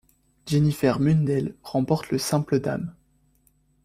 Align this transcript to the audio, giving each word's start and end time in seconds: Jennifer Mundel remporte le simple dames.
Jennifer 0.47 0.99
Mundel 0.99 1.53
remporte 1.61 2.09
le 2.09 2.17
simple 2.17 2.59
dames. 2.59 2.91